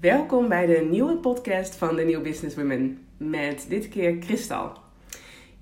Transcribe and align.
Welkom 0.00 0.48
bij 0.48 0.66
de 0.66 0.86
nieuwe 0.90 1.16
podcast 1.16 1.74
van 1.74 1.96
de 1.96 2.04
New 2.04 2.22
Business 2.22 2.56
Women 2.56 2.98
met 3.16 3.66
dit 3.68 3.88
keer 3.88 4.16
Kristal. 4.16 4.72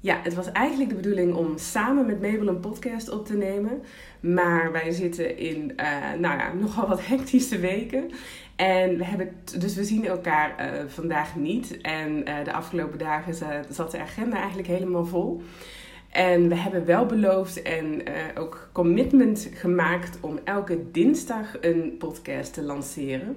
Ja, 0.00 0.20
het 0.22 0.34
was 0.34 0.52
eigenlijk 0.52 0.90
de 0.90 0.96
bedoeling 0.96 1.34
om 1.34 1.58
samen 1.58 2.06
met 2.06 2.20
Mabel 2.20 2.48
een 2.48 2.60
podcast 2.60 3.10
op 3.10 3.26
te 3.26 3.36
nemen. 3.36 3.82
Maar 4.20 4.72
wij 4.72 4.90
zitten 4.90 5.38
in 5.38 5.72
uh, 5.76 6.12
nou 6.18 6.38
ja, 6.38 6.52
nogal 6.60 6.88
wat 6.88 7.06
hectische 7.06 7.58
weken. 7.58 8.10
En 8.56 8.96
we 8.96 9.04
hebben, 9.04 9.32
dus 9.58 9.74
we 9.74 9.84
zien 9.84 10.06
elkaar 10.06 10.54
uh, 10.60 10.88
vandaag 10.88 11.36
niet. 11.36 11.80
En 11.80 12.28
uh, 12.28 12.44
de 12.44 12.52
afgelopen 12.52 12.98
dagen 12.98 13.34
zat 13.70 13.90
de 13.90 14.00
agenda 14.00 14.36
eigenlijk 14.36 14.68
helemaal 14.68 15.06
vol. 15.06 15.42
En 16.10 16.48
we 16.48 16.54
hebben 16.54 16.84
wel 16.84 17.06
beloofd 17.06 17.62
en 17.62 18.02
ook 18.38 18.68
commitment 18.72 19.50
gemaakt 19.54 20.18
om 20.20 20.38
elke 20.44 20.90
dinsdag 20.90 21.56
een 21.60 21.96
podcast 21.98 22.54
te 22.54 22.62
lanceren. 22.62 23.36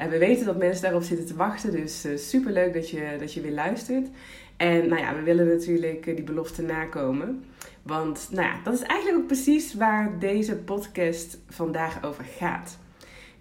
En 0.00 0.10
we 0.10 0.18
weten 0.18 0.46
dat 0.46 0.56
mensen 0.56 0.82
daarop 0.82 1.02
zitten 1.02 1.26
te 1.26 1.36
wachten, 1.36 1.70
dus 1.70 2.06
uh, 2.06 2.16
super 2.16 2.52
leuk 2.52 2.74
dat 2.74 2.90
je, 2.90 3.16
dat 3.18 3.32
je 3.32 3.40
weer 3.40 3.52
luistert. 3.52 4.08
En 4.56 4.88
nou 4.88 5.00
ja, 5.00 5.14
we 5.14 5.22
willen 5.22 5.46
natuurlijk 5.46 6.04
die 6.04 6.22
belofte 6.22 6.62
nakomen. 6.62 7.44
Want 7.82 8.28
nou 8.30 8.46
ja, 8.46 8.60
dat 8.64 8.74
is 8.74 8.82
eigenlijk 8.82 9.20
ook 9.20 9.26
precies 9.26 9.74
waar 9.74 10.18
deze 10.18 10.56
podcast 10.56 11.38
vandaag 11.48 12.04
over 12.04 12.24
gaat. 12.24 12.78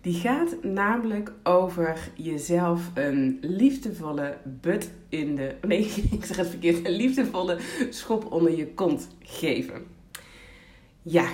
Die 0.01 0.13
gaat 0.13 0.63
namelijk 0.63 1.31
over 1.43 1.97
jezelf 2.15 2.91
een 2.93 3.37
liefdevolle 3.41 4.37
but 4.61 4.91
in 5.09 5.35
de. 5.35 5.55
Nee, 5.67 5.79
ik 6.11 6.25
zeg 6.25 6.37
het 6.37 6.49
verkeerd. 6.49 6.85
Een 6.85 6.95
liefdevolle 6.95 7.57
schop 7.89 8.31
onder 8.31 8.55
je 8.57 8.67
kont 8.67 9.07
geven. 9.21 9.85
Ja, 11.01 11.27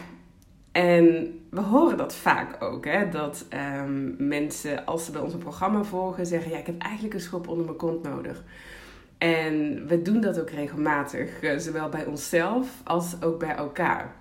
en 0.71 1.39
we 1.55 1.61
horen 1.61 1.97
dat 1.97 2.15
vaak 2.15 2.63
ook. 2.63 2.85
Hè? 2.85 3.09
Dat 3.09 3.45
um, 3.83 4.15
mensen, 4.17 4.85
als 4.85 5.05
ze 5.05 5.11
bij 5.11 5.21
ons 5.21 5.33
een 5.33 5.39
programma 5.39 5.83
volgen, 5.83 6.25
zeggen: 6.25 6.51
Ja, 6.51 6.57
ik 6.57 6.65
heb 6.65 6.81
eigenlijk 6.81 7.13
een 7.13 7.19
schop 7.19 7.47
onder 7.47 7.65
mijn 7.65 7.77
kont 7.77 8.03
nodig. 8.03 8.43
En 9.17 9.87
we 9.87 10.01
doen 10.01 10.21
dat 10.21 10.39
ook 10.39 10.49
regelmatig, 10.49 11.41
eh, 11.41 11.57
zowel 11.57 11.89
bij 11.89 12.05
onszelf 12.05 12.81
als 12.83 13.21
ook 13.21 13.39
bij 13.39 13.55
elkaar. 13.55 14.15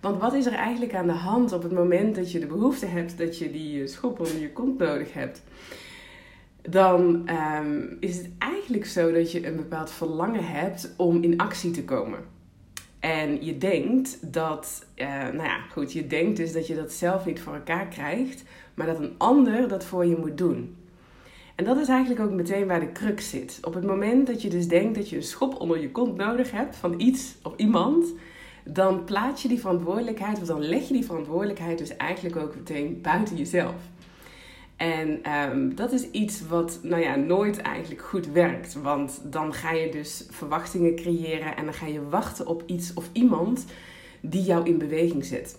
Want 0.00 0.20
wat 0.20 0.34
is 0.34 0.46
er 0.46 0.52
eigenlijk 0.52 0.94
aan 0.94 1.06
de 1.06 1.12
hand 1.12 1.52
op 1.52 1.62
het 1.62 1.72
moment 1.72 2.14
dat 2.14 2.32
je 2.32 2.38
de 2.38 2.46
behoefte 2.46 2.86
hebt 2.86 3.18
dat 3.18 3.38
je 3.38 3.50
die 3.50 3.82
eh, 3.82 3.88
schop 3.88 4.18
onder 4.18 4.38
je 4.38 4.52
kont 4.52 4.78
nodig 4.78 5.12
hebt? 5.12 5.42
Dan 6.62 7.28
um, 7.60 7.96
is 8.00 8.16
het 8.16 8.30
eigenlijk 8.38 8.86
zo 8.86 9.12
dat 9.12 9.32
je 9.32 9.46
een 9.46 9.56
bepaald 9.56 9.90
verlangen 9.90 10.46
hebt 10.46 10.94
om 10.96 11.22
in 11.22 11.38
actie 11.38 11.70
te 11.70 11.84
komen. 11.84 12.18
En 13.04 13.44
je 13.44 13.58
denkt 13.58 14.32
dat, 14.32 14.86
uh, 14.96 15.06
nou 15.08 15.42
ja, 15.42 15.58
goed, 15.70 15.92
je 15.92 16.06
denkt 16.06 16.36
dus 16.36 16.52
dat 16.52 16.66
je 16.66 16.74
dat 16.74 16.92
zelf 16.92 17.26
niet 17.26 17.40
voor 17.40 17.54
elkaar 17.54 17.86
krijgt, 17.86 18.42
maar 18.74 18.86
dat 18.86 18.98
een 18.98 19.14
ander 19.18 19.68
dat 19.68 19.84
voor 19.84 20.06
je 20.06 20.16
moet 20.16 20.38
doen. 20.38 20.76
En 21.54 21.64
dat 21.64 21.76
is 21.76 21.88
eigenlijk 21.88 22.20
ook 22.20 22.30
meteen 22.30 22.66
waar 22.66 22.80
de 22.80 22.92
crux 22.92 23.30
zit. 23.30 23.58
Op 23.62 23.74
het 23.74 23.84
moment 23.84 24.26
dat 24.26 24.42
je 24.42 24.48
dus 24.48 24.68
denkt 24.68 24.94
dat 24.94 25.10
je 25.10 25.16
een 25.16 25.22
schop 25.22 25.60
onder 25.60 25.80
je 25.80 25.90
kont 25.90 26.16
nodig 26.16 26.50
hebt 26.50 26.76
van 26.76 27.00
iets 27.00 27.34
of 27.42 27.52
iemand, 27.56 28.12
dan 28.64 29.04
plaats 29.04 29.42
je 29.42 29.48
die 29.48 29.60
verantwoordelijkheid, 29.60 30.40
of 30.40 30.46
dan 30.46 30.62
leg 30.62 30.88
je 30.88 30.94
die 30.94 31.04
verantwoordelijkheid 31.04 31.78
dus 31.78 31.96
eigenlijk 31.96 32.36
ook 32.36 32.54
meteen 32.54 32.98
buiten 33.02 33.36
jezelf. 33.36 33.74
En 34.76 35.32
um, 35.32 35.74
dat 35.74 35.92
is 35.92 36.10
iets 36.10 36.46
wat 36.46 36.78
nou 36.82 37.02
ja, 37.02 37.14
nooit 37.14 37.58
eigenlijk 37.60 38.02
goed 38.02 38.26
werkt. 38.26 38.74
Want 38.82 39.20
dan 39.24 39.54
ga 39.54 39.72
je 39.72 39.90
dus 39.90 40.26
verwachtingen 40.30 40.94
creëren 40.94 41.56
en 41.56 41.64
dan 41.64 41.74
ga 41.74 41.86
je 41.86 42.08
wachten 42.08 42.46
op 42.46 42.62
iets 42.66 42.94
of 42.94 43.08
iemand 43.12 43.64
die 44.20 44.42
jou 44.42 44.66
in 44.66 44.78
beweging 44.78 45.24
zet. 45.24 45.58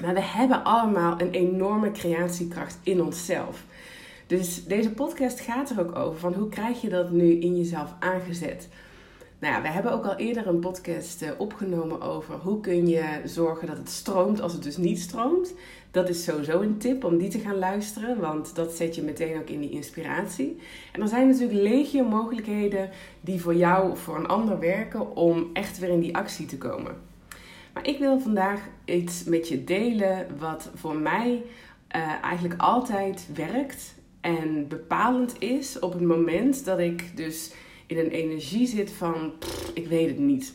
Maar 0.00 0.14
we 0.14 0.22
hebben 0.22 0.64
allemaal 0.64 1.20
een 1.20 1.30
enorme 1.30 1.90
creatiekracht 1.90 2.78
in 2.82 3.02
onszelf. 3.02 3.64
Dus 4.26 4.64
deze 4.64 4.90
podcast 4.90 5.40
gaat 5.40 5.70
er 5.70 5.80
ook 5.80 5.96
over 5.96 6.20
van 6.20 6.34
hoe 6.34 6.48
krijg 6.48 6.80
je 6.80 6.88
dat 6.88 7.10
nu 7.10 7.40
in 7.40 7.56
jezelf 7.56 7.94
aangezet? 7.98 8.68
Nou 9.38 9.54
ja, 9.54 9.62
we 9.62 9.68
hebben 9.68 9.92
ook 9.92 10.04
al 10.04 10.16
eerder 10.16 10.46
een 10.46 10.58
podcast 10.58 11.22
eh, 11.22 11.30
opgenomen 11.38 12.00
over 12.00 12.34
hoe 12.34 12.60
kun 12.60 12.88
je 12.88 13.20
zorgen 13.24 13.66
dat 13.66 13.76
het 13.76 13.88
stroomt 13.88 14.40
als 14.40 14.52
het 14.52 14.62
dus 14.62 14.76
niet 14.76 15.00
stroomt. 15.00 15.54
Dat 15.90 16.08
is 16.08 16.24
sowieso 16.24 16.60
een 16.60 16.78
tip 16.78 17.04
om 17.04 17.18
die 17.18 17.28
te 17.28 17.38
gaan 17.38 17.58
luisteren, 17.58 18.20
want 18.20 18.54
dat 18.54 18.72
zet 18.72 18.94
je 18.94 19.02
meteen 19.02 19.38
ook 19.38 19.48
in 19.48 19.60
die 19.60 19.70
inspiratie. 19.70 20.58
En 20.92 21.00
er 21.02 21.08
zijn 21.08 21.28
natuurlijk 21.28 21.60
legio 21.60 22.04
mogelijkheden 22.04 22.90
die 23.20 23.40
voor 23.40 23.54
jou 23.54 23.90
of 23.90 23.98
voor 23.98 24.16
een 24.16 24.26
ander 24.26 24.58
werken 24.58 25.16
om 25.16 25.50
echt 25.52 25.78
weer 25.78 25.90
in 25.90 26.00
die 26.00 26.16
actie 26.16 26.46
te 26.46 26.58
komen. 26.58 26.96
Maar 27.72 27.86
ik 27.86 27.98
wil 27.98 28.20
vandaag 28.20 28.60
iets 28.84 29.24
met 29.24 29.48
je 29.48 29.64
delen 29.64 30.26
wat 30.38 30.70
voor 30.74 30.96
mij 30.96 31.42
uh, 31.96 32.22
eigenlijk 32.22 32.60
altijd 32.60 33.28
werkt 33.34 33.94
en 34.20 34.68
bepalend 34.68 35.34
is 35.38 35.78
op 35.78 35.92
het 35.92 36.02
moment 36.02 36.64
dat 36.64 36.78
ik 36.78 37.16
dus 37.16 37.52
in 37.86 37.98
een 37.98 38.10
energie 38.10 38.66
zit 38.66 38.90
van 38.90 39.32
ik 39.74 39.86
weet 39.86 40.08
het 40.08 40.18
niet. 40.18 40.54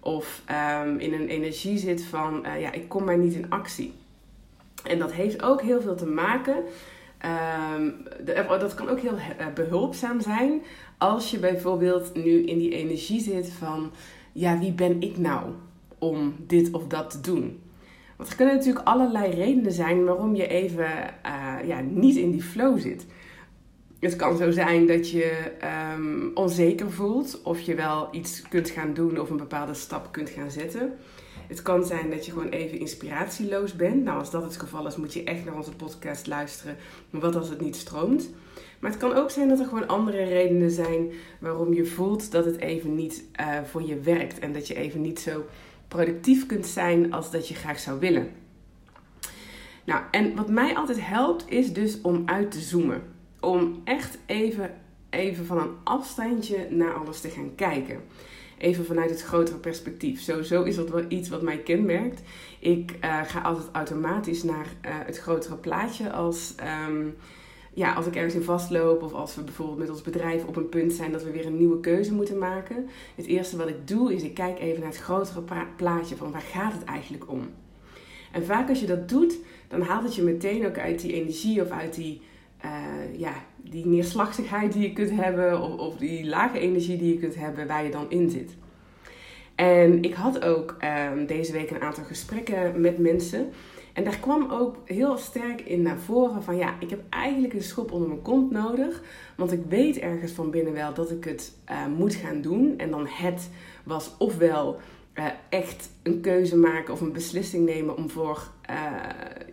Of 0.00 0.42
um, 0.84 0.98
in 0.98 1.12
een 1.12 1.28
energie 1.28 1.78
zit 1.78 2.04
van 2.04 2.46
uh, 2.46 2.60
ja, 2.60 2.72
ik 2.72 2.88
kom 2.88 3.04
maar 3.04 3.18
niet 3.18 3.34
in 3.34 3.50
actie. 3.50 3.92
En 4.84 4.98
dat 4.98 5.12
heeft 5.12 5.42
ook 5.42 5.62
heel 5.62 5.80
veel 5.80 5.96
te 5.96 6.06
maken. 6.06 6.56
Um, 7.74 8.04
de, 8.24 8.44
dat 8.48 8.74
kan 8.74 8.88
ook 8.88 9.00
heel 9.00 9.14
uh, 9.14 9.46
behulpzaam 9.54 10.20
zijn 10.20 10.62
als 10.98 11.30
je 11.30 11.38
bijvoorbeeld 11.38 12.14
nu 12.14 12.44
in 12.44 12.58
die 12.58 12.74
energie 12.74 13.20
zit 13.20 13.50
van 13.50 13.90
ja, 14.32 14.58
wie 14.58 14.72
ben 14.72 15.00
ik 15.00 15.18
nou 15.18 15.50
om 15.98 16.34
dit 16.46 16.70
of 16.72 16.86
dat 16.86 17.10
te 17.10 17.20
doen? 17.20 17.60
Want 18.16 18.30
er 18.30 18.36
kunnen 18.36 18.54
natuurlijk 18.54 18.86
allerlei 18.86 19.32
redenen 19.32 19.72
zijn 19.72 20.04
waarom 20.04 20.34
je 20.34 20.46
even 20.46 20.88
uh, 21.26 21.68
ja, 21.68 21.80
niet 21.80 22.16
in 22.16 22.30
die 22.30 22.42
flow 22.42 22.78
zit. 22.78 23.06
Het 24.00 24.16
kan 24.16 24.36
zo 24.36 24.50
zijn 24.50 24.86
dat 24.86 25.10
je 25.10 25.52
um, 25.94 26.30
onzeker 26.34 26.90
voelt 26.90 27.40
of 27.42 27.60
je 27.60 27.74
wel 27.74 28.08
iets 28.10 28.42
kunt 28.48 28.70
gaan 28.70 28.94
doen 28.94 29.20
of 29.20 29.30
een 29.30 29.36
bepaalde 29.36 29.74
stap 29.74 30.12
kunt 30.12 30.30
gaan 30.30 30.50
zetten. 30.50 30.92
Het 31.48 31.62
kan 31.62 31.84
zijn 31.84 32.10
dat 32.10 32.26
je 32.26 32.32
gewoon 32.32 32.48
even 32.48 32.78
inspiratieloos 32.78 33.76
bent. 33.76 34.04
Nou, 34.04 34.18
als 34.18 34.30
dat 34.30 34.42
het 34.42 34.56
geval 34.56 34.86
is, 34.86 34.96
moet 34.96 35.12
je 35.12 35.24
echt 35.24 35.44
naar 35.44 35.54
onze 35.54 35.76
podcast 35.76 36.26
luisteren. 36.26 36.76
Maar 37.10 37.20
wat 37.20 37.36
als 37.36 37.48
het 37.48 37.60
niet 37.60 37.76
stroomt? 37.76 38.30
Maar 38.78 38.90
het 38.90 39.00
kan 39.00 39.12
ook 39.12 39.30
zijn 39.30 39.48
dat 39.48 39.58
er 39.58 39.66
gewoon 39.66 39.88
andere 39.88 40.24
redenen 40.24 40.70
zijn 40.70 41.10
waarom 41.38 41.74
je 41.74 41.86
voelt 41.86 42.32
dat 42.32 42.44
het 42.44 42.56
even 42.56 42.94
niet 42.94 43.24
uh, 43.40 43.58
voor 43.64 43.82
je 43.82 44.00
werkt. 44.00 44.38
En 44.38 44.52
dat 44.52 44.66
je 44.66 44.74
even 44.74 45.00
niet 45.00 45.20
zo 45.20 45.44
productief 45.88 46.46
kunt 46.46 46.66
zijn 46.66 47.12
als 47.12 47.30
dat 47.30 47.48
je 47.48 47.54
graag 47.54 47.78
zou 47.78 48.00
willen. 48.00 48.28
Nou, 49.84 50.02
en 50.10 50.34
wat 50.34 50.48
mij 50.48 50.76
altijd 50.76 51.06
helpt 51.06 51.44
is 51.50 51.72
dus 51.72 52.00
om 52.00 52.22
uit 52.26 52.50
te 52.50 52.60
zoomen 52.60 53.18
om 53.40 53.80
echt 53.84 54.18
even, 54.26 54.74
even 55.10 55.46
van 55.46 55.58
een 55.58 55.74
afstandje 55.84 56.66
naar 56.70 56.94
alles 56.94 57.20
te 57.20 57.28
gaan 57.28 57.54
kijken. 57.54 58.00
Even 58.58 58.84
vanuit 58.84 59.10
het 59.10 59.22
grotere 59.22 59.58
perspectief. 59.58 60.20
Sowieso 60.20 60.62
is 60.62 60.76
dat 60.76 60.90
wel 60.90 61.04
iets 61.08 61.28
wat 61.28 61.42
mij 61.42 61.58
kenmerkt. 61.58 62.22
Ik 62.58 62.96
uh, 63.04 63.20
ga 63.24 63.40
altijd 63.40 63.68
automatisch 63.72 64.42
naar 64.42 64.66
uh, 64.66 64.90
het 64.90 65.18
grotere 65.18 65.56
plaatje 65.56 66.12
als, 66.12 66.54
um, 66.88 67.16
ja, 67.74 67.92
als 67.92 68.06
ik 68.06 68.16
ergens 68.16 68.34
in 68.34 68.42
vastloop. 68.42 69.02
Of 69.02 69.12
als 69.12 69.34
we 69.34 69.42
bijvoorbeeld 69.42 69.78
met 69.78 69.90
ons 69.90 70.02
bedrijf 70.02 70.44
op 70.44 70.56
een 70.56 70.68
punt 70.68 70.92
zijn 70.92 71.12
dat 71.12 71.22
we 71.22 71.30
weer 71.30 71.46
een 71.46 71.56
nieuwe 71.56 71.80
keuze 71.80 72.14
moeten 72.14 72.38
maken. 72.38 72.88
Het 73.14 73.26
eerste 73.26 73.56
wat 73.56 73.68
ik 73.68 73.88
doe 73.88 74.14
is 74.14 74.22
ik 74.22 74.34
kijk 74.34 74.58
even 74.58 74.80
naar 74.80 74.90
het 74.90 75.00
grotere 75.00 75.42
plaatje 75.76 76.16
van 76.16 76.32
waar 76.32 76.40
gaat 76.52 76.72
het 76.72 76.84
eigenlijk 76.84 77.30
om. 77.30 77.48
En 78.32 78.44
vaak 78.44 78.68
als 78.68 78.80
je 78.80 78.86
dat 78.86 79.08
doet, 79.08 79.38
dan 79.68 79.80
haalt 79.80 80.04
het 80.04 80.14
je 80.14 80.22
meteen 80.22 80.66
ook 80.66 80.78
uit 80.78 81.00
die 81.00 81.12
energie 81.12 81.62
of 81.62 81.70
uit 81.70 81.94
die 81.94 82.20
uh, 82.64 83.18
ja, 83.18 83.32
die 83.56 83.86
neerslachtigheid 83.86 84.72
die 84.72 84.82
je 84.82 84.92
kunt 84.92 85.10
hebben, 85.10 85.62
of, 85.62 85.78
of, 85.78 85.96
die 85.96 86.26
lage 86.26 86.58
energie 86.58 86.98
die 86.98 87.12
je 87.14 87.20
kunt 87.20 87.34
hebben 87.34 87.66
waar 87.66 87.84
je 87.84 87.90
dan 87.90 88.10
in 88.10 88.30
zit. 88.30 88.56
En 89.54 90.02
ik 90.02 90.14
had 90.14 90.44
ook 90.44 90.76
um, 91.12 91.26
deze 91.26 91.52
week 91.52 91.70
een 91.70 91.80
aantal 91.80 92.04
gesprekken 92.04 92.80
met 92.80 92.98
mensen. 92.98 93.50
En 93.92 94.04
daar 94.04 94.18
kwam 94.18 94.50
ook 94.50 94.76
heel 94.84 95.16
sterk 95.16 95.60
in 95.60 95.82
naar 95.82 95.98
voren 95.98 96.42
van 96.42 96.56
ja, 96.56 96.74
ik 96.78 96.90
heb 96.90 97.00
eigenlijk 97.10 97.54
een 97.54 97.62
schop 97.62 97.92
onder 97.92 98.08
mijn 98.08 98.22
kont 98.22 98.50
nodig. 98.50 99.02
Want 99.36 99.52
ik 99.52 99.62
weet 99.68 99.98
ergens 99.98 100.32
van 100.32 100.50
binnen 100.50 100.72
wel 100.72 100.94
dat 100.94 101.10
ik 101.10 101.24
het 101.24 101.52
uh, 101.70 101.86
moet 101.96 102.14
gaan 102.14 102.40
doen. 102.40 102.74
En 102.76 102.90
dan 102.90 103.06
het 103.06 103.50
was 103.84 104.14
ofwel 104.18 104.80
uh, 105.14 105.24
echt 105.48 105.90
een 106.02 106.20
keuze 106.20 106.56
maken 106.56 106.92
of 106.92 107.00
een 107.00 107.12
beslissing 107.12 107.66
nemen 107.66 107.96
om 107.96 108.10
voor 108.10 108.50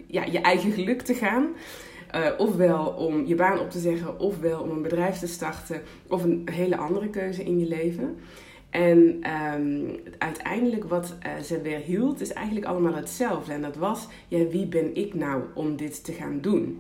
ja, 0.07 0.23
je 0.23 0.41
eigen 0.41 0.71
geluk 0.71 1.01
te 1.01 1.13
gaan. 1.13 1.47
Uh, 2.17 2.29
ofwel 2.37 2.85
om 2.85 3.25
je 3.25 3.35
baan 3.35 3.59
op 3.59 3.71
te 3.71 3.79
zeggen, 3.79 4.19
ofwel 4.19 4.61
om 4.61 4.69
een 4.69 4.81
bedrijf 4.81 5.19
te 5.19 5.27
starten, 5.27 5.81
of 6.07 6.23
een 6.23 6.47
hele 6.51 6.77
andere 6.77 7.09
keuze 7.09 7.43
in 7.43 7.59
je 7.59 7.67
leven. 7.67 8.17
En 8.69 9.21
um, 9.57 9.99
uiteindelijk 10.17 10.83
wat 10.83 11.15
uh, 11.25 11.43
ze 11.43 11.61
weer 11.61 11.77
hield, 11.77 12.21
is 12.21 12.33
eigenlijk 12.33 12.65
allemaal 12.65 12.93
hetzelfde. 12.93 13.53
En 13.53 13.61
dat 13.61 13.75
was, 13.75 14.07
ja, 14.27 14.47
wie 14.47 14.65
ben 14.65 14.95
ik 14.95 15.13
nou 15.13 15.43
om 15.53 15.75
dit 15.75 16.03
te 16.03 16.13
gaan 16.13 16.41
doen? 16.41 16.79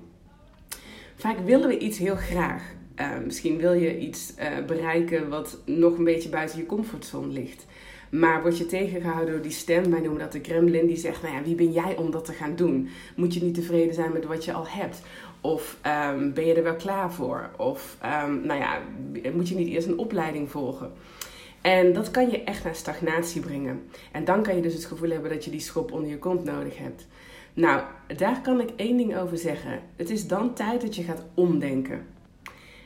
Vaak 1.15 1.37
willen 1.45 1.67
we 1.67 1.77
iets 1.77 1.97
heel 1.97 2.15
graag. 2.15 2.75
Uh, 2.95 3.07
misschien 3.25 3.57
wil 3.57 3.73
je 3.73 3.99
iets 3.99 4.33
bereiken 4.67 5.29
wat 5.29 5.59
nog 5.65 5.97
een 5.97 6.03
beetje 6.03 6.29
buiten 6.29 6.57
je 6.57 6.65
comfortzone 6.65 7.27
ligt. 7.27 7.65
Maar 8.09 8.41
word 8.41 8.57
je 8.57 8.65
tegengehouden 8.65 9.33
door 9.33 9.41
die 9.41 9.51
stem, 9.51 9.91
wij 9.91 9.99
noemen 9.99 10.19
dat 10.19 10.31
de 10.31 10.41
Kremlin, 10.41 10.87
die 10.87 10.97
zegt: 10.97 11.21
Nou 11.21 11.35
ja, 11.35 11.43
wie 11.43 11.55
ben 11.55 11.71
jij 11.71 11.97
om 11.97 12.11
dat 12.11 12.25
te 12.25 12.33
gaan 12.33 12.55
doen? 12.55 12.89
Moet 13.15 13.33
je 13.33 13.43
niet 13.43 13.53
tevreden 13.53 13.93
zijn 13.93 14.11
met 14.11 14.25
wat 14.25 14.45
je 14.45 14.53
al 14.53 14.67
hebt? 14.67 15.01
Of 15.41 15.77
ehm, 15.81 16.33
ben 16.33 16.45
je 16.45 16.53
er 16.53 16.63
wel 16.63 16.75
klaar 16.75 17.13
voor? 17.13 17.49
Of 17.57 17.97
um, 18.25 18.41
nou 18.45 18.59
ja, 18.59 18.79
moet 19.33 19.49
je 19.49 19.55
niet 19.55 19.67
eerst 19.67 19.87
een 19.87 19.97
opleiding 19.97 20.51
volgen? 20.51 20.91
En 21.61 21.93
dat 21.93 22.11
kan 22.11 22.29
je 22.29 22.43
echt 22.43 22.63
naar 22.63 22.75
stagnatie 22.75 23.41
brengen. 23.41 23.81
En 24.11 24.25
dan 24.25 24.43
kan 24.43 24.55
je 24.55 24.61
dus 24.61 24.73
het 24.73 24.85
gevoel 24.85 25.09
hebben 25.09 25.29
dat 25.29 25.45
je 25.45 25.51
die 25.51 25.59
schop 25.59 25.91
onder 25.91 26.09
je 26.09 26.17
kont 26.17 26.43
nodig 26.43 26.77
hebt. 26.77 27.07
Nou, 27.53 27.81
daar 28.17 28.41
kan 28.41 28.61
ik 28.61 28.69
één 28.75 28.97
ding 28.97 29.17
over 29.17 29.37
zeggen. 29.37 29.79
Het 29.95 30.09
is 30.09 30.27
dan 30.27 30.53
tijd 30.53 30.81
dat 30.81 30.95
je 30.95 31.03
gaat 31.03 31.25
omdenken. 31.33 32.05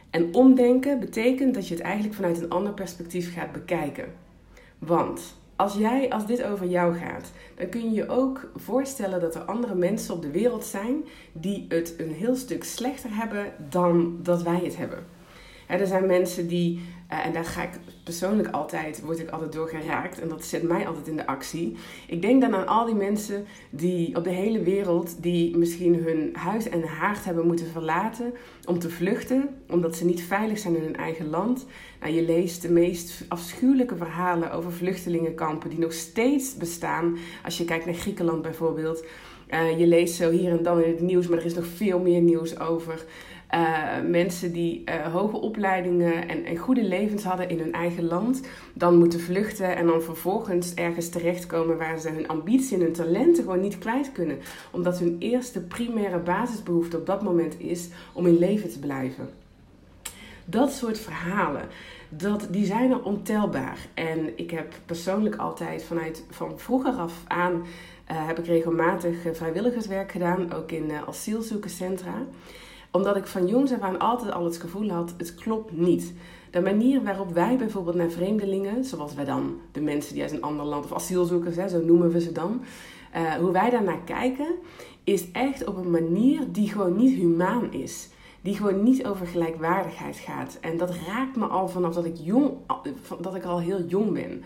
En 0.09 0.33
omdenken 0.33 0.99
betekent 0.99 1.53
dat 1.53 1.67
je 1.67 1.73
het 1.73 1.83
eigenlijk 1.83 2.15
vanuit 2.15 2.41
een 2.41 2.49
ander 2.49 2.73
perspectief 2.73 3.33
gaat 3.33 3.51
bekijken. 3.51 4.13
Want 4.85 5.35
als 5.55 5.73
jij, 5.73 6.09
als 6.09 6.25
dit 6.25 6.43
over 6.43 6.65
jou 6.65 6.95
gaat, 6.95 7.31
dan 7.55 7.69
kun 7.69 7.83
je 7.83 7.91
je 7.91 8.09
ook 8.09 8.51
voorstellen 8.55 9.19
dat 9.19 9.35
er 9.35 9.41
andere 9.41 9.75
mensen 9.75 10.13
op 10.13 10.21
de 10.21 10.31
wereld 10.31 10.65
zijn 10.65 11.03
die 11.31 11.65
het 11.69 11.93
een 11.97 12.11
heel 12.11 12.35
stuk 12.35 12.63
slechter 12.63 13.15
hebben 13.15 13.53
dan 13.69 14.19
dat 14.23 14.41
wij 14.41 14.59
het 14.63 14.77
hebben. 14.77 15.05
er 15.67 15.87
zijn 15.87 16.05
mensen 16.05 16.47
die 16.47 16.81
uh, 17.13 17.25
en 17.25 17.33
daar 17.33 17.45
ga 17.45 17.63
ik 17.63 17.69
persoonlijk 18.03 18.49
altijd, 18.49 19.01
word 19.01 19.19
ik 19.19 19.29
altijd 19.29 19.53
door 19.53 19.67
geraakt. 19.67 20.19
En 20.19 20.27
dat 20.27 20.45
zet 20.45 20.63
mij 20.63 20.87
altijd 20.87 21.07
in 21.07 21.15
de 21.15 21.27
actie. 21.27 21.77
Ik 22.07 22.21
denk 22.21 22.41
dan 22.41 22.55
aan 22.55 22.67
al 22.67 22.85
die 22.85 22.95
mensen 22.95 23.45
die 23.69 24.15
op 24.15 24.23
de 24.23 24.29
hele 24.29 24.63
wereld, 24.63 25.23
die 25.23 25.57
misschien 25.57 25.95
hun 26.03 26.29
huis 26.33 26.69
en 26.69 26.83
haard 26.83 27.25
hebben 27.25 27.47
moeten 27.47 27.67
verlaten 27.67 28.33
om 28.65 28.79
te 28.79 28.89
vluchten, 28.89 29.49
omdat 29.69 29.95
ze 29.95 30.05
niet 30.05 30.21
veilig 30.21 30.57
zijn 30.59 30.75
in 30.75 30.83
hun 30.83 30.95
eigen 30.95 31.29
land. 31.29 31.65
Nou, 31.99 32.13
je 32.13 32.21
leest 32.21 32.61
de 32.61 32.71
meest 32.71 33.25
afschuwelijke 33.27 33.95
verhalen 33.95 34.51
over 34.51 34.71
vluchtelingenkampen 34.71 35.69
die 35.69 35.79
nog 35.79 35.93
steeds 35.93 36.57
bestaan. 36.57 37.17
Als 37.43 37.57
je 37.57 37.65
kijkt 37.65 37.85
naar 37.85 37.93
Griekenland 37.93 38.41
bijvoorbeeld. 38.41 39.03
Uh, 39.53 39.79
je 39.79 39.87
leest 39.87 40.15
zo 40.15 40.29
hier 40.29 40.51
en 40.51 40.63
dan 40.63 40.81
in 40.83 40.91
het 40.91 41.01
nieuws, 41.01 41.27
maar 41.27 41.37
er 41.37 41.45
is 41.45 41.53
nog 41.53 41.65
veel 41.65 41.99
meer 41.99 42.21
nieuws 42.21 42.59
over. 42.59 43.05
Uh, 43.53 44.09
mensen 44.09 44.51
die 44.51 44.83
uh, 44.85 45.13
hoge 45.13 45.37
opleidingen 45.37 46.27
en, 46.27 46.45
en, 46.45 46.57
goede 46.57 46.83
levens 46.83 47.23
hadden 47.23 47.49
in 47.49 47.59
hun 47.59 47.73
eigen 47.73 48.03
land, 48.03 48.41
dan 48.73 48.97
moeten 48.97 49.19
vluchten 49.19 49.75
en 49.75 49.85
dan 49.85 50.01
vervolgens 50.01 50.73
ergens 50.73 51.09
terechtkomen 51.09 51.77
waar 51.77 51.99
ze 51.99 52.09
hun 52.09 52.27
ambitie 52.27 52.77
en 52.77 52.83
hun 52.83 52.93
talenten 52.93 53.43
gewoon 53.43 53.61
niet 53.61 53.77
kwijt 53.77 54.11
kunnen. 54.11 54.39
Omdat 54.71 54.99
hun 54.99 55.15
eerste 55.19 55.61
primaire 55.61 56.19
basisbehoefte 56.19 56.97
op 56.97 57.05
dat 57.05 57.21
moment 57.21 57.59
is 57.59 57.89
om 58.13 58.27
in 58.27 58.37
leven 58.37 58.69
te 58.69 58.79
blijven. 58.79 59.29
Dat 60.45 60.71
soort 60.71 60.99
verhalen, 60.99 61.67
dat, 62.09 62.47
die 62.49 62.65
zijn 62.65 62.91
er 62.91 63.03
ontelbaar. 63.03 63.77
En 63.93 64.37
ik 64.37 64.51
heb 64.51 64.73
persoonlijk 64.85 65.35
altijd 65.35 65.83
vanuit 65.83 66.23
van 66.29 66.59
vroeger 66.59 66.93
af 66.93 67.13
aan 67.27 67.53
uh, 67.53 68.27
heb 68.27 68.39
ik 68.39 68.45
regelmatig 68.45 69.15
vrijwilligerswerk 69.33 70.11
gedaan, 70.11 70.53
ook 70.53 70.71
in 70.71 70.91
asielzoekerscentra 71.07 72.25
omdat 72.91 73.15
ik 73.15 73.27
van 73.27 73.47
jongs 73.47 73.71
af 73.71 73.81
aan 73.81 73.99
altijd 73.99 74.31
al 74.31 74.45
het 74.45 74.57
gevoel 74.57 74.89
had, 74.89 75.13
het 75.17 75.35
klopt 75.35 75.71
niet. 75.71 76.13
De 76.51 76.61
manier 76.61 77.03
waarop 77.03 77.33
wij 77.33 77.57
bijvoorbeeld 77.57 77.95
naar 77.95 78.09
vreemdelingen, 78.09 78.85
zoals 78.85 79.13
wij 79.13 79.25
dan 79.25 79.59
de 79.71 79.81
mensen 79.81 80.13
die 80.13 80.21
uit 80.23 80.31
een 80.31 80.41
ander 80.41 80.65
land, 80.65 80.85
of 80.85 80.93
asielzoekers, 80.93 81.55
hè, 81.55 81.69
zo 81.69 81.83
noemen 81.83 82.11
we 82.11 82.21
ze 82.21 82.31
dan, 82.31 82.61
uh, 83.15 83.33
hoe 83.33 83.51
wij 83.51 83.69
daarnaar 83.69 84.01
kijken, 84.05 84.47
is 85.03 85.31
echt 85.31 85.65
op 85.65 85.77
een 85.77 85.91
manier 85.91 86.51
die 86.51 86.69
gewoon 86.69 86.95
niet 86.95 87.15
humaan 87.15 87.73
is. 87.73 88.09
Die 88.41 88.55
gewoon 88.55 88.83
niet 88.83 89.05
over 89.05 89.27
gelijkwaardigheid 89.27 90.15
gaat. 90.15 90.57
En 90.61 90.77
dat 90.77 90.95
raakt 91.07 91.35
me 91.35 91.45
al 91.45 91.67
vanaf 91.67 91.93
dat 91.93 92.05
ik, 92.05 92.15
jong, 92.17 92.51
dat 93.21 93.35
ik 93.35 93.43
al 93.43 93.59
heel 93.59 93.83
jong 93.83 94.13
ben. 94.13 94.43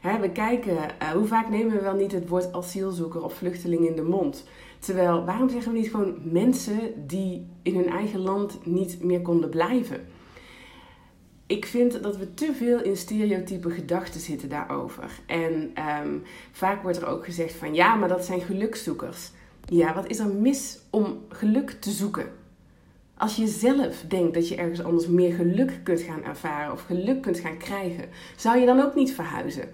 Hè, 0.00 0.20
we 0.20 0.30
kijken, 0.30 0.76
uh, 0.76 1.08
hoe 1.08 1.26
vaak 1.26 1.48
nemen 1.48 1.72
we 1.72 1.80
wel 1.80 1.94
niet 1.94 2.12
het 2.12 2.28
woord 2.28 2.52
asielzoeker 2.52 3.24
of 3.24 3.34
vluchteling 3.34 3.86
in 3.86 3.96
de 3.96 4.02
mond? 4.02 4.44
Terwijl, 4.78 5.24
waarom 5.24 5.48
zeggen 5.48 5.72
we 5.72 5.78
niet 5.78 5.90
gewoon 5.90 6.18
mensen 6.22 7.06
die 7.06 7.46
in 7.62 7.74
hun 7.74 7.88
eigen 7.88 8.20
land 8.20 8.58
niet 8.66 9.02
meer 9.02 9.20
konden 9.22 9.50
blijven? 9.50 10.06
Ik 11.46 11.66
vind 11.66 12.02
dat 12.02 12.16
we 12.16 12.34
te 12.34 12.52
veel 12.54 12.82
in 12.82 12.96
stereotype 12.96 13.70
gedachten 13.70 14.20
zitten 14.20 14.48
daarover. 14.48 15.10
En 15.26 15.72
um, 16.02 16.22
vaak 16.52 16.82
wordt 16.82 16.96
er 16.96 17.06
ook 17.06 17.24
gezegd 17.24 17.54
van 17.54 17.74
ja, 17.74 17.94
maar 17.94 18.08
dat 18.08 18.24
zijn 18.24 18.40
gelukzoekers. 18.40 19.30
Ja, 19.64 19.94
wat 19.94 20.06
is 20.06 20.18
er 20.18 20.34
mis 20.34 20.78
om 20.90 21.18
geluk 21.28 21.70
te 21.70 21.90
zoeken? 21.90 22.32
Als 23.16 23.36
je 23.36 23.46
zelf 23.46 24.04
denkt 24.08 24.34
dat 24.34 24.48
je 24.48 24.56
ergens 24.56 24.82
anders 24.82 25.06
meer 25.06 25.34
geluk 25.34 25.80
kunt 25.82 26.00
gaan 26.00 26.24
ervaren 26.24 26.72
of 26.72 26.82
geluk 26.82 27.22
kunt 27.22 27.38
gaan 27.38 27.56
krijgen, 27.56 28.08
zou 28.36 28.58
je 28.58 28.66
dan 28.66 28.80
ook 28.80 28.94
niet 28.94 29.14
verhuizen? 29.14 29.68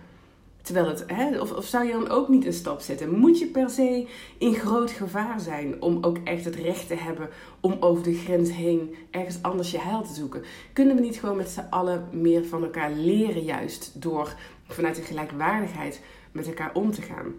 Terwijl 0.64 0.88
het, 0.88 1.04
hè, 1.06 1.40
of, 1.40 1.52
of 1.52 1.66
zou 1.66 1.86
je 1.86 1.92
dan 1.92 2.08
ook 2.08 2.28
niet 2.28 2.46
een 2.46 2.52
stap 2.52 2.80
zetten? 2.80 3.18
Moet 3.18 3.38
je 3.38 3.46
per 3.46 3.70
se 3.70 4.08
in 4.38 4.54
groot 4.54 4.90
gevaar 4.90 5.40
zijn 5.40 5.82
om 5.82 5.98
ook 6.04 6.18
echt 6.24 6.44
het 6.44 6.54
recht 6.54 6.86
te 6.86 6.94
hebben 6.94 7.28
om 7.60 7.76
over 7.80 8.04
de 8.04 8.14
grens 8.14 8.52
heen 8.52 8.94
ergens 9.10 9.42
anders 9.42 9.70
je 9.70 9.80
heil 9.80 10.02
te 10.02 10.14
zoeken? 10.14 10.42
Kunnen 10.72 10.96
we 10.96 11.02
niet 11.02 11.16
gewoon 11.16 11.36
met 11.36 11.48
z'n 11.48 11.66
allen 11.70 12.08
meer 12.12 12.44
van 12.44 12.62
elkaar 12.62 12.92
leren, 12.92 13.42
juist 13.42 14.02
door 14.02 14.34
vanuit 14.68 14.96
de 14.96 15.02
gelijkwaardigheid 15.02 16.00
met 16.32 16.46
elkaar 16.46 16.74
om 16.74 16.90
te 16.90 17.02
gaan? 17.02 17.34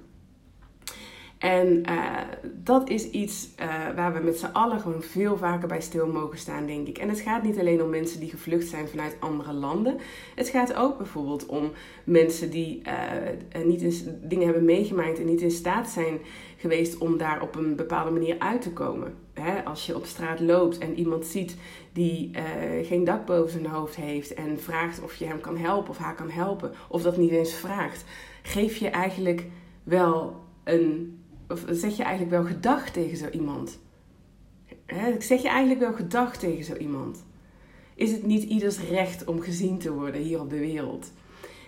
En 1.38 1.84
uh, 1.90 2.18
dat 2.64 2.90
is 2.90 3.10
iets 3.10 3.50
uh, 3.60 3.68
waar 3.96 4.14
we 4.14 4.20
met 4.20 4.38
z'n 4.38 4.46
allen 4.54 4.80
gewoon 4.80 5.02
veel 5.02 5.38
vaker 5.38 5.68
bij 5.68 5.82
stil 5.82 6.08
mogen 6.08 6.38
staan, 6.38 6.66
denk 6.66 6.88
ik. 6.88 6.98
En 6.98 7.10
het 7.10 7.20
gaat 7.20 7.44
niet 7.44 7.60
alleen 7.60 7.84
om 7.84 7.90
mensen 7.90 8.20
die 8.20 8.30
gevlucht 8.30 8.68
zijn 8.68 8.88
vanuit 8.88 9.16
andere 9.20 9.54
landen. 9.54 9.98
Het 10.36 10.50
gaat 10.50 10.74
ook 10.74 10.98
bijvoorbeeld 10.98 11.46
om 11.46 11.72
mensen 12.04 12.50
die 12.50 12.82
uh, 12.88 13.66
niet 13.66 13.82
in, 13.82 14.20
dingen 14.22 14.46
hebben 14.46 14.66
meegemaakt 14.66 15.20
en 15.20 15.26
niet 15.26 15.42
in 15.42 15.52
staat 15.52 15.90
zijn 15.90 16.18
geweest 16.58 16.98
om 16.98 17.18
daar 17.18 17.42
op 17.42 17.56
een 17.56 17.76
bepaalde 17.76 18.12
manier 18.12 18.36
uit 18.40 18.62
te 18.62 18.74
komen. 18.74 19.14
Hè, 19.34 19.64
als 19.64 19.86
je 19.86 19.96
op 19.96 20.06
straat 20.06 20.40
loopt 20.40 20.78
en 20.78 21.00
iemand 21.00 21.26
ziet 21.26 21.56
die 21.94 22.32
geen 22.84 23.04
dak 23.04 23.26
boven 23.26 23.52
zijn 23.52 23.66
hoofd 23.66 23.96
heeft 23.96 24.34
en 24.34 24.60
vraagt 24.60 25.02
of 25.02 25.16
je 25.16 25.26
hem 25.26 25.40
kan 25.40 25.58
helpen 25.58 25.90
of 25.90 25.98
haar 25.98 26.16
kan 26.16 26.30
helpen, 26.30 26.72
of 26.90 27.02
dat 27.02 27.18
niet 27.18 27.32
eens 27.32 27.54
vraagt, 27.54 28.06
geef 28.42 28.78
je 28.78 28.90
eigenlijk 28.90 29.46
wel 29.84 30.44
een 30.64 31.20
of 31.50 31.66
zeg 31.70 31.98
je 31.98 32.04
eigenlijk 32.04 32.32
wel 32.32 32.46
gedag 32.46 32.90
tegen 32.90 33.18
zo 33.18 33.28
iemand? 33.30 33.80
He, 34.86 35.22
zeg 35.22 35.42
je 35.42 35.48
eigenlijk 35.48 35.80
wel 35.80 35.94
gedag 35.94 36.38
tegen 36.38 36.64
zo 36.64 36.76
iemand? 36.76 37.24
Is 37.96 38.12
het 38.12 38.26
niet 38.26 38.44
ieders 38.44 38.80
recht 38.80 39.26
om 39.26 39.42
gezien 39.42 39.78
te 39.78 39.94
worden 39.94 40.22
hier 40.22 40.40
op 40.40 40.50
de 40.50 40.60
wereld? 40.60 41.12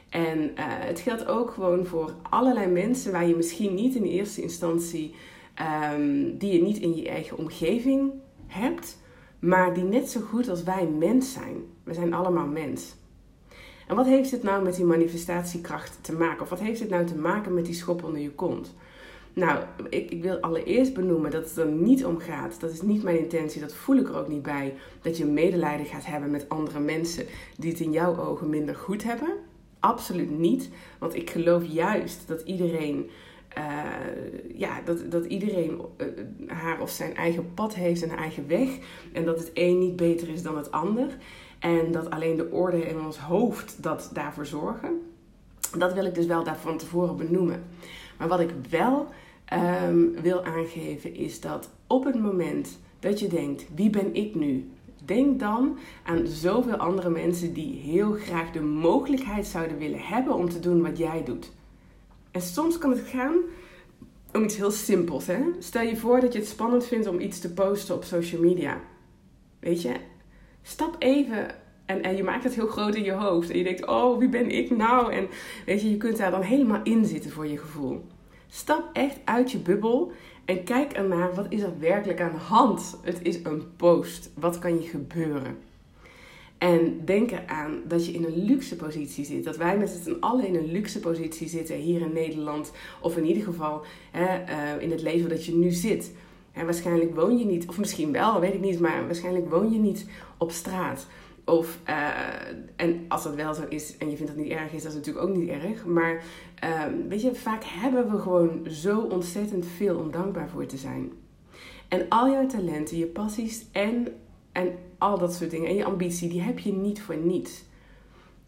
En 0.10 0.40
uh, 0.40 0.50
het 0.58 1.00
geldt 1.00 1.28
ook 1.28 1.52
gewoon 1.52 1.86
voor 1.86 2.14
allerlei 2.30 2.68
mensen 2.68 3.12
waar 3.12 3.28
je 3.28 3.36
misschien 3.36 3.74
niet 3.74 3.96
in 3.96 4.04
eerste 4.04 4.42
instantie, 4.42 5.16
um, 5.94 6.38
die 6.38 6.54
je 6.54 6.62
niet 6.62 6.78
in 6.78 6.96
je 6.96 7.10
eigen 7.10 7.38
omgeving 7.38 8.12
hebt, 8.48 8.98
maar 9.40 9.74
die 9.74 9.84
net 9.84 10.10
zo 10.10 10.20
goed 10.20 10.50
als 10.50 10.64
wij 10.64 10.88
mens 10.88 11.34
zijn. 11.34 11.56
We 11.84 11.94
zijn 11.94 12.14
allemaal 12.14 12.48
mens. 12.48 12.96
En 13.88 13.96
wat 13.96 14.06
heeft 14.06 14.32
dit 14.32 14.44
nou 14.44 14.64
met 14.64 14.76
die 14.76 14.86
manifestatiekracht 14.86 15.98
te 16.02 16.14
maken? 16.14 16.42
Of 16.42 16.50
wat 16.50 16.60
heeft 16.60 16.80
dit 16.80 16.90
nou 16.90 17.06
te 17.06 17.18
maken 17.18 17.54
met 17.54 17.66
die 17.66 17.74
schop 17.74 18.04
onder 18.04 18.22
je 18.22 18.32
kont? 18.32 18.76
Nou, 19.38 19.64
ik, 19.90 20.12
ik, 20.12 20.22
wil 20.22 20.38
allereerst 20.38 20.94
benoemen 20.94 21.32
dat 21.32 21.44
het 21.44 21.58
er 21.58 21.72
niet 21.72 22.06
om 22.06 22.20
gaat. 22.20 22.60
Dat 22.60 22.72
is 22.72 22.82
niet 22.82 23.04
mijn 23.04 23.20
intentie, 23.20 23.62
dat 23.62 23.74
voel 23.74 23.96
ik 23.98 24.08
er 24.08 24.18
ook 24.18 24.28
niet 24.28 24.42
bij. 24.42 24.74
Dat 25.02 25.18
je 25.18 25.26
medelijden 25.26 25.86
gaat 25.86 26.06
hebben 26.06 26.32
met 26.32 26.50
andere 26.50 26.80
mensen 26.80 27.26
die 27.58 27.72
het 27.72 27.80
in 27.80 27.92
jouw 27.92 28.18
ogen 28.20 28.50
minder 28.50 28.76
goed 28.76 29.04
hebben. 29.04 29.30
Absoluut 29.80 30.40
niet. 30.40 30.70
Want 31.00 31.16
ik 31.16 31.30
geloof 31.30 31.66
juist 31.66 32.28
dat 32.28 32.42
iedereen, 32.42 33.10
uh, 33.58 34.58
ja, 34.60 34.82
dat, 34.86 35.12
dat 35.12 35.26
iedereen 35.26 35.82
uh, 35.98 36.08
haar 36.48 36.82
of 36.82 36.90
zijn 36.90 37.16
eigen 37.16 37.54
pad 37.54 37.76
heeft 37.76 38.04
en 38.04 38.18
eigen 38.18 38.48
weg. 38.48 38.70
En 39.14 39.26
dat 39.26 39.40
het 39.40 39.52
een 39.54 39.80
niet 39.80 39.96
beter 39.96 40.30
is 40.30 40.44
dan 40.44 40.58
het 40.58 40.72
ander. 40.72 41.18
En 41.60 41.92
dat 41.92 42.10
alleen 42.10 42.36
de 42.36 42.52
orde 42.52 42.88
in 42.88 43.06
ons 43.06 43.18
hoofd 43.18 43.84
dat 43.84 44.10
daarvoor 44.14 44.46
zorgen. 44.46 45.02
Dat 45.78 45.94
wil 45.94 46.06
ik 46.06 46.16
dus 46.16 46.26
wel 46.26 46.44
daar 46.44 46.60
van 46.60 46.78
tevoren 46.78 47.18
benoemen. 47.18 47.64
Maar 48.18 48.28
wat 48.28 48.40
ik 48.40 48.52
wel 48.70 49.08
um, 49.54 50.22
wil 50.22 50.44
aangeven 50.44 51.16
is 51.16 51.42
dat 51.42 51.70
op 51.88 52.06
het 52.06 52.20
moment 52.20 52.80
dat 53.00 53.20
je 53.20 53.28
denkt, 53.28 53.66
wie 53.76 53.90
ben 53.90 54.16
ik 54.16 54.36
nu? 54.36 54.70
Denk 55.06 55.40
dan 55.40 55.78
aan 56.04 56.28
zoveel 56.28 56.76
andere 56.76 57.10
mensen 57.10 57.54
die 57.54 57.80
heel 57.80 58.12
graag 58.12 58.52
de 58.52 58.62
mogelijkheid 58.62 59.46
zouden 59.46 59.78
willen 59.78 60.00
hebben 60.00 60.36
om 60.36 60.50
te 60.50 60.60
doen 60.60 60.82
wat 60.82 60.98
jij 60.98 61.24
doet. 61.24 61.52
En 62.32 62.42
soms 62.42 62.78
kan 62.78 62.90
het 62.90 63.00
gaan 63.00 63.36
om 64.34 64.44
iets 64.44 64.58
heel 64.58 64.72
simpels. 64.72 65.28
Hè? 65.28 65.40
Stel 65.60 65.82
je 65.82 65.98
voor 65.98 66.20
dat 66.20 66.34
je 66.34 66.40
het 66.40 66.48
spannend 66.48 66.86
vindt 66.86 67.08
om 67.08 67.20
iets 67.20 67.40
te 67.40 67.54
posten 67.54 67.96
op 67.96 68.04
social 68.04 68.42
media. 68.42 68.82
Weet 69.60 69.82
je, 69.82 69.94
stap 70.62 70.96
even 71.00 71.56
en, 71.86 72.02
en 72.02 72.16
je 72.16 72.24
maakt 72.24 72.44
het 72.44 72.56
heel 72.56 72.68
groot 72.68 72.96
in 72.96 73.04
je 73.04 73.12
hoofd. 73.12 73.50
En 73.50 73.58
je 73.58 73.64
denkt, 73.64 73.88
oh, 73.88 74.18
wie 74.18 74.30
ben 74.30 74.50
ik 74.50 74.70
nou? 74.70 75.14
En 75.14 75.28
weet 75.66 75.82
je, 75.82 75.90
je 75.90 75.98
kunt 75.98 76.18
daar 76.18 76.32
dan 76.32 76.42
helemaal 76.42 76.84
in 76.84 77.06
zitten 77.06 77.32
voor 77.32 77.48
je 77.48 77.58
gevoel. 77.58 78.06
Stap 78.50 78.90
echt 78.94 79.18
uit 79.24 79.52
je 79.52 79.58
bubbel 79.58 80.12
en 80.46 80.64
kijk 80.64 80.94
ernaar 80.94 81.36
wat 81.36 81.46
is 81.50 81.62
er 81.62 81.80
werkelijk 81.80 82.22
aan 82.22 82.32
de 82.32 82.38
hand. 82.38 82.98
Het 83.02 83.20
is 83.22 83.40
een 83.44 83.64
post. 83.76 84.30
Wat 84.34 84.60
kan 84.60 84.82
je 84.82 84.88
gebeuren? 84.88 85.58
En 86.58 87.02
denk 87.06 87.32
eraan 87.32 87.82
dat 87.88 88.06
je 88.06 88.12
in 88.12 88.24
een 88.24 88.46
luxe 88.46 88.76
positie 88.76 89.26
zit. 89.26 89.44
Dat 89.44 89.58
wij 89.58 89.78
met 89.78 89.90
z'n 89.90 90.18
allen 90.20 90.48
in 90.48 90.56
een 90.56 90.72
luxe 90.72 91.00
positie 91.00 91.48
zitten 91.48 91.76
hier 91.76 92.02
in 92.02 92.14
Nederland. 92.14 92.72
Of 93.02 93.18
in 93.18 93.26
ieder 93.26 93.44
geval 93.44 93.82
hè, 94.12 94.44
uh, 94.44 94.82
in 94.82 94.92
het 94.92 95.02
leven 95.02 95.30
dat 95.30 95.46
je 95.46 95.56
nu 95.56 95.72
zit. 95.72 96.12
En 96.52 96.66
waarschijnlijk 96.66 97.16
woon 97.16 97.38
je 97.38 97.46
niet, 97.46 97.68
of 97.68 97.78
misschien 97.78 98.12
wel, 98.12 98.40
weet 98.40 98.54
ik 98.54 98.60
niet, 98.60 98.80
maar 98.80 99.06
waarschijnlijk 99.06 99.50
woon 99.50 99.72
je 99.72 99.80
niet 99.80 100.06
op 100.38 100.52
straat. 100.52 101.08
Of, 101.50 101.80
uh, 101.90 102.10
en 102.76 103.06
als 103.08 103.24
dat 103.24 103.36
wel 103.36 103.54
zo 103.54 103.64
is 103.70 103.98
en 103.98 104.10
je 104.10 104.18
vindt 104.18 104.36
dat 104.36 104.42
niet 104.44 104.52
erg 104.52 104.72
is, 104.72 104.84
dat 104.84 104.94
natuurlijk 104.94 105.28
ook 105.28 105.36
niet 105.36 105.50
erg. 105.50 105.86
Maar 105.86 106.24
uh, 106.64 106.84
weet 107.10 107.22
je, 107.22 107.36
vaak 107.36 107.64
hebben 107.64 108.12
we 108.12 108.20
gewoon 108.20 108.68
zo 108.70 109.00
ontzettend 109.00 109.66
veel 109.66 109.98
om 109.98 110.12
dankbaar 110.12 110.50
voor 110.50 110.66
te 110.66 110.78
zijn. 110.78 111.12
En 111.88 112.06
al 112.10 112.30
jouw 112.32 112.46
talenten, 112.46 112.98
je 112.98 113.06
passies 113.06 113.66
en, 113.72 114.08
en 114.52 114.78
al 114.98 115.18
dat 115.18 115.34
soort 115.34 115.50
dingen 115.50 115.70
en 115.70 115.76
je 115.76 115.86
ambitie, 115.86 116.30
die 116.30 116.42
heb 116.42 116.60
je 116.60 116.74
niet 116.74 117.02
voor 117.02 117.18
niets. 117.18 117.64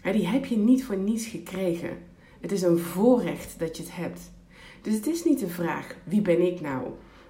die 0.02 0.28
heb 0.28 0.46
je 0.46 0.58
niet 0.58 0.86
voor 0.86 0.98
niets 0.98 1.26
gekregen. 1.26 1.98
Het 2.42 2.52
is 2.52 2.62
een 2.62 2.80
voorrecht 2.80 3.60
dat 3.60 3.78
je 3.78 3.84
het 3.84 3.96
hebt. 3.96 4.32
Dus 4.82 4.94
het 4.94 5.08
is 5.08 5.24
niet 5.24 5.40
de 5.40 5.48
vraag, 5.48 5.96
wie 6.04 6.22
ben 6.22 6.42
ik 6.42 6.62
nou? 6.62 6.88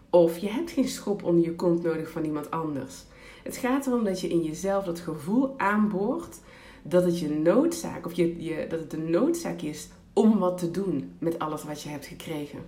Of 0.09 0.37
je 0.37 0.49
hebt 0.49 0.71
geen 0.71 0.87
schop 0.87 1.23
onder 1.23 1.43
je 1.43 1.55
kont 1.55 1.83
nodig 1.83 2.09
van 2.09 2.23
iemand 2.23 2.51
anders. 2.51 3.03
Het 3.49 3.57
gaat 3.57 3.87
erom 3.87 4.03
dat 4.03 4.21
je 4.21 4.27
in 4.27 4.43
jezelf 4.43 4.85
dat 4.85 4.99
gevoel 4.99 5.53
aanboort 5.57 6.39
dat 6.81 7.03
het 7.03 7.19
je 7.19 7.29
noodzaak, 7.29 8.05
of 8.05 8.13
je, 8.13 8.43
je, 8.43 8.65
dat 8.69 8.79
het 8.79 8.93
een 8.93 9.09
noodzaak 9.09 9.61
is 9.61 9.87
om 10.13 10.39
wat 10.39 10.57
te 10.57 10.71
doen 10.71 11.11
met 11.19 11.39
alles 11.39 11.63
wat 11.63 11.81
je 11.81 11.89
hebt 11.89 12.05
gekregen. 12.05 12.59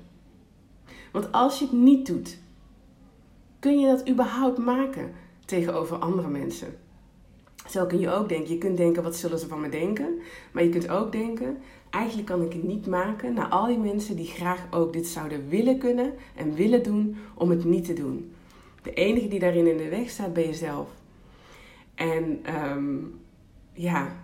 Want 1.12 1.32
als 1.32 1.60
je 1.60 1.66
het 1.66 1.74
niet 1.74 2.06
doet, 2.06 2.38
kun 3.60 3.80
je 3.80 3.88
dat 3.88 4.10
überhaupt 4.10 4.58
maken 4.58 5.12
tegenover 5.46 5.98
andere 5.98 6.28
mensen. 6.28 6.78
Zo 7.70 7.86
kun 7.86 8.00
je 8.00 8.12
ook 8.12 8.30
denken. 8.30 8.54
Je 8.54 8.58
kunt 8.58 8.78
denken, 8.78 9.04
wat 9.04 9.16
zullen 9.16 9.40
ze 9.40 9.48
van 9.48 9.62
me 9.62 9.70
denken? 9.70 10.20
Maar 10.52 10.64
je 10.64 10.70
kunt 10.70 10.90
ook 10.90 11.12
denken, 11.12 11.58
eigenlijk 11.90 12.28
kan 12.28 12.42
ik 12.42 12.54
het 12.54 12.64
niet 12.64 12.88
maken 12.88 13.34
naar 13.34 13.48
al 13.48 13.66
die 13.66 13.78
mensen 13.78 14.16
die 14.16 14.28
graag 14.28 14.68
ook 14.72 14.94
dit 14.94 15.08
zouden 15.08 15.50
willen 15.50 15.78
kunnen 15.78 16.14
en 16.36 16.54
willen 16.54 16.84
doen 16.84 17.16
om 17.36 17.50
het 17.50 17.66
niet 17.66 17.86
te 17.86 17.94
doen. 17.94 18.32
De 18.82 18.94
enige 18.94 19.28
die 19.28 19.40
daarin 19.40 19.68
in 19.68 19.78
de 19.78 19.90
weg 19.90 20.10
staat, 20.10 20.34
ben 20.34 20.46
jezelf. 20.46 20.90
En 21.96 22.46
um, 22.56 23.20
ja, 23.74 24.16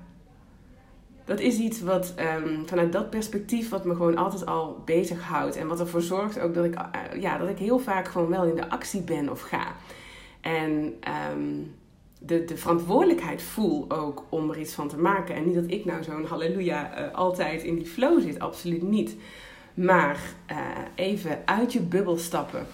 dat 1.26 1.40
is 1.40 1.58
iets 1.58 1.82
wat 1.82 2.14
um, 2.20 2.68
vanuit 2.68 2.92
dat 2.92 3.10
perspectief 3.10 3.70
wat 3.70 3.86
me 3.86 3.96
gewoon 3.96 4.18
altijd 4.18 4.46
al 4.46 4.82
bezighoudt. 4.86 5.56
En 5.56 5.68
wat 5.68 5.80
ervoor 5.80 6.02
zorgt 6.02 6.40
ook 6.40 6.54
dat 6.54 6.66
ik, 6.66 6.76
uh, 6.76 7.22
ja, 7.22 7.38
dat 7.38 7.50
ik 7.50 7.58
heel 7.58 7.80
vaak 7.80 8.08
gewoon 8.08 8.30
wel 8.30 8.44
in 8.44 8.56
de 8.56 8.70
actie 8.70 9.02
ben 9.02 9.30
of 9.30 9.42
ga. 9.42 9.76
En 10.42 10.94
um, 11.32 11.76
de, 12.20 12.46
de 12.46 12.58
verantwoordelijkheid 12.58 13.42
voel 13.42 13.86
ook 13.90 14.24
om 14.30 14.50
er 14.50 14.60
iets 14.60 14.74
van 14.74 14.88
te 14.88 14.98
maken. 14.98 15.36
En 15.36 15.46
niet 15.46 15.56
dat 15.56 15.72
ik 15.72 15.86
nou 15.86 16.04
zo'n 16.04 16.26
halleluja 16.26 17.00
uh, 17.00 17.14
altijd 17.14 17.64
in 17.64 17.76
die 17.76 17.86
flow 17.86 18.22
zit, 18.22 18.40
absoluut 18.40 18.82
niet. 18.82 19.16
Maar 19.74 20.20
uh, 20.52 20.58
even 20.96 21.40
uit 21.46 21.74
je 21.74 21.80
bubbel 21.80 22.18
stappen. 22.18 22.66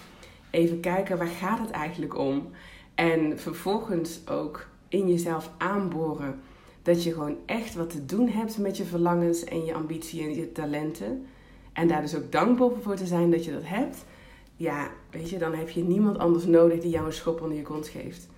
Even 0.54 0.80
kijken 0.80 1.18
waar 1.18 1.26
gaat 1.26 1.58
het 1.58 1.70
eigenlijk 1.70 2.18
om. 2.18 2.48
En 2.94 3.38
vervolgens 3.38 4.28
ook 4.28 4.66
in 4.88 5.08
jezelf 5.08 5.50
aanboren 5.58 6.40
dat 6.82 7.02
je 7.02 7.12
gewoon 7.12 7.36
echt 7.46 7.74
wat 7.74 7.90
te 7.90 8.04
doen 8.04 8.28
hebt 8.28 8.58
met 8.58 8.76
je 8.76 8.84
verlangens 8.84 9.44
en 9.44 9.64
je 9.64 9.74
ambitie 9.74 10.22
en 10.22 10.34
je 10.34 10.52
talenten. 10.52 11.26
En 11.72 11.88
daar 11.88 12.00
dus 12.00 12.16
ook 12.16 12.32
dankbaar 12.32 12.70
voor 12.82 12.94
te 12.94 13.06
zijn 13.06 13.30
dat 13.30 13.44
je 13.44 13.52
dat 13.52 13.64
hebt. 13.64 14.04
Ja, 14.56 14.90
weet 15.10 15.30
je, 15.30 15.38
dan 15.38 15.54
heb 15.54 15.68
je 15.68 15.82
niemand 15.82 16.18
anders 16.18 16.44
nodig 16.44 16.80
die 16.80 16.90
jou 16.90 17.06
een 17.06 17.12
schop 17.12 17.40
onder 17.40 17.56
je 17.56 17.62
kont 17.62 17.88
geeft. 17.88 18.28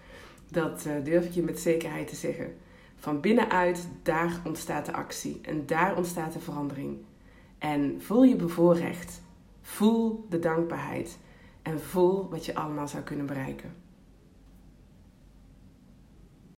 Dat 0.51 0.85
uh, 0.87 0.93
durf 1.05 1.25
ik 1.25 1.33
je 1.33 1.43
met 1.43 1.61
zekerheid 1.61 2.09
te 2.09 2.17
zeggen. 2.17 2.55
Van 2.97 3.21
binnenuit, 3.21 3.89
daar 4.03 4.41
ontstaat 4.45 4.87
de 4.87 4.93
actie 4.93 5.39
en 5.43 5.67
daar 5.67 5.97
ontstaat 5.97 6.33
de 6.33 6.41
verandering. 6.41 6.97
En 7.59 7.97
voel 7.99 8.23
je 8.23 8.37
bevoorrecht. 8.37 9.23
Voel 9.63 10.27
de 10.29 10.39
dankbaarheid. 10.39 11.19
En 11.67 11.81
voel 11.81 12.29
wat 12.29 12.45
je 12.45 12.55
allemaal 12.55 12.89
zou 12.89 13.03
kunnen 13.03 13.27
bereiken. 13.27 13.75